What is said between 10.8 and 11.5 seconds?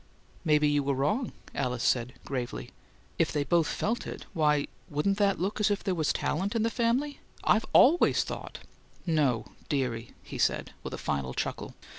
with a final